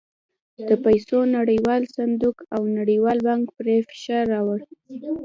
[0.67, 4.59] د پیسو نړیوال صندوق او نړیوال بانک پرې فشار راووړ.